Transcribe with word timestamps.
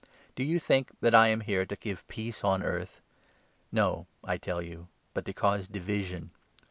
Do 0.35 0.43
you 0.43 0.57
think 0.57 0.99
that 1.01 1.13
I 1.13 1.27
am 1.27 1.41
here 1.41 1.63
to 1.63 1.75
51 1.75 1.81
give 1.83 2.07
peace 2.07 2.43
on 2.43 2.63
earth? 2.63 3.01
No, 3.71 4.07
I 4.23 4.37
tell 4.37 4.59
you, 4.59 4.87
but 5.13 5.25
to 5.25 5.33
cause 5.33 5.67
division. 5.67 6.31